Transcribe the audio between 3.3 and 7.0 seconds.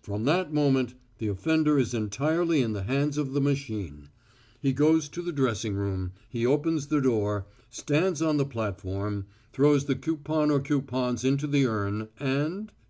the machine. He goes to the dressing room, he opens